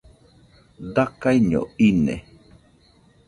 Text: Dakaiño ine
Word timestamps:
Dakaiño 0.95 1.61
ine 1.89 2.15